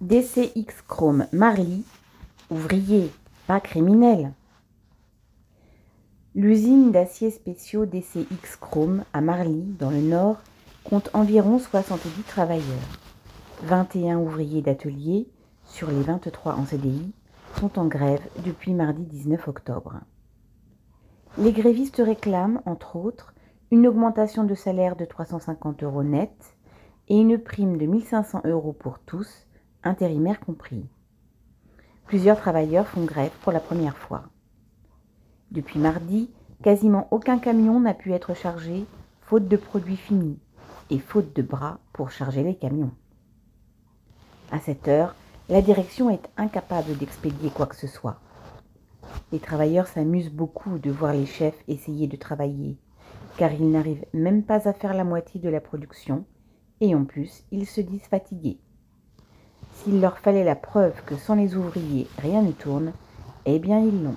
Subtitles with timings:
[0.00, 1.84] DCX Chrome Marly,
[2.48, 3.10] ouvrier,
[3.46, 4.32] pas criminel.
[6.34, 10.38] L'usine d'aciers spéciaux DCX Chrome à Marly, dans le Nord,
[10.84, 12.64] compte environ 70 travailleurs.
[13.64, 15.28] 21 ouvriers d'atelier,
[15.66, 17.12] sur les 23 en CDI,
[17.60, 20.00] sont en grève depuis mardi 19 octobre.
[21.36, 23.34] Les grévistes réclament, entre autres,
[23.70, 26.56] une augmentation de salaire de 350 euros net
[27.08, 29.46] et une prime de 1500 euros pour tous,
[29.84, 30.84] intérimaires compris.
[32.06, 34.24] Plusieurs travailleurs font grève pour la première fois.
[35.50, 36.30] Depuis mardi,
[36.62, 38.84] quasiment aucun camion n'a pu être chargé,
[39.22, 40.38] faute de produits finis
[40.90, 42.92] et faute de bras pour charger les camions.
[44.50, 45.14] À cette heure,
[45.48, 48.20] la direction est incapable d'expédier quoi que ce soit.
[49.32, 52.76] Les travailleurs s'amusent beaucoup de voir les chefs essayer de travailler,
[53.36, 56.24] car ils n'arrivent même pas à faire la moitié de la production,
[56.80, 58.58] et en plus, ils se disent fatigués.
[59.82, 62.92] S'il leur fallait la preuve que sans les ouvriers, rien ne tourne,
[63.46, 64.16] eh bien ils l'ont.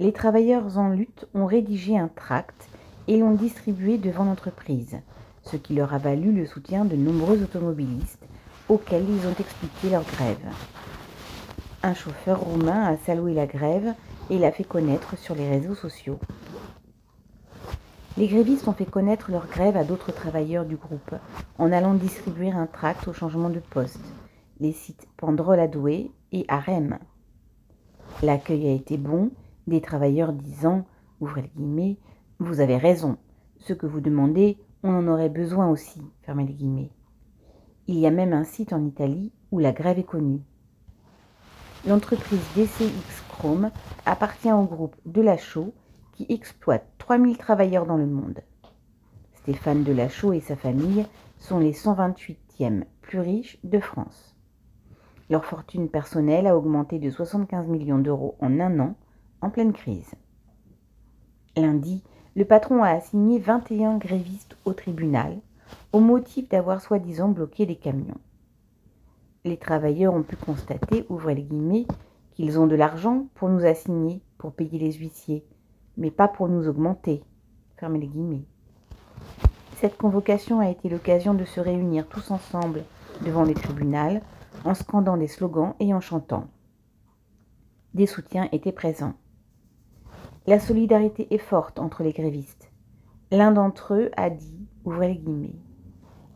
[0.00, 2.68] Les travailleurs en lutte ont rédigé un tract
[3.08, 4.98] et l'ont distribué devant l'entreprise,
[5.44, 8.22] ce qui leur a valu le soutien de nombreux automobilistes
[8.68, 10.44] auxquels ils ont expliqué leur grève.
[11.82, 13.94] Un chauffeur roumain a salué la grève
[14.28, 16.18] et l'a fait connaître sur les réseaux sociaux.
[18.18, 21.14] Les grévistes ont fait connaître leur grève à d'autres travailleurs du groupe
[21.58, 24.00] en allant distribuer un tract au changement de poste,
[24.58, 26.98] les sites Pandrol-Adoué et Arem.
[28.22, 29.32] L'accueil a été bon,
[29.66, 30.86] des travailleurs disant,
[31.20, 31.98] ouvrez guillemets,
[32.38, 33.18] vous avez raison,
[33.58, 36.92] ce que vous demandez, on en aurait besoin aussi, fermez les guillemets.
[37.86, 40.40] Il y a même un site en Italie où la grève est connue.
[41.86, 43.70] L'entreprise DCX Chrome
[44.06, 45.74] appartient au groupe Delachaux
[46.16, 48.40] qui exploite 3000 travailleurs dans le monde.
[49.34, 51.06] Stéphane Delachaux et sa famille
[51.38, 54.34] sont les 128e plus riches de France.
[55.28, 58.94] Leur fortune personnelle a augmenté de 75 millions d'euros en un an,
[59.42, 60.14] en pleine crise.
[61.56, 62.02] Lundi,
[62.34, 65.38] le patron a assigné 21 grévistes au tribunal
[65.92, 68.20] au motif d'avoir soi-disant bloqué les camions.
[69.44, 71.86] Les travailleurs ont pu constater, ouvrez les guillemets,
[72.34, 75.44] qu'ils ont de l'argent pour nous assigner, pour payer les huissiers,
[75.96, 77.22] mais pas pour nous augmenter.
[79.76, 82.82] Cette convocation a été l'occasion de se réunir tous ensemble
[83.24, 84.20] devant les tribunaux
[84.64, 86.46] en scandant des slogans et en chantant.
[87.94, 89.14] Des soutiens étaient présents.
[90.46, 92.70] La solidarité est forte entre les grévistes.
[93.30, 95.56] L'un d'entre eux a dit, ouvrez les guillemets,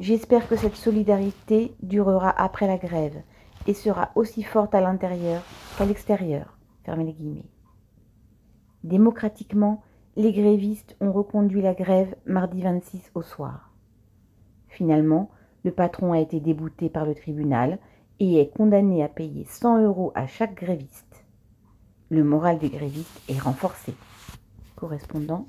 [0.00, 3.20] J'espère que cette solidarité durera après la grève
[3.66, 5.42] et sera aussi forte à l'intérieur
[5.76, 6.56] qu'à l'extérieur.
[8.84, 9.82] Démocratiquement,
[10.16, 13.72] les grévistes ont reconduit la grève mardi 26 au soir.
[14.68, 15.30] Finalement,
[15.64, 17.78] le patron a été débouté par le tribunal
[18.20, 21.24] et est condamné à payer 100 euros à chaque gréviste.
[22.10, 23.94] Le moral des grévistes est renforcé.
[24.76, 25.46] Correspondant.